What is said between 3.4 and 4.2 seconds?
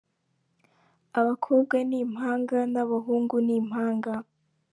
ni impanga,.